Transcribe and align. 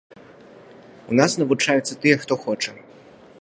У 1.11 1.17
нас 1.19 1.31
навучаюцца 1.43 1.99
тыя, 2.07 2.15
хто 2.25 2.33
хоча. 2.47 2.71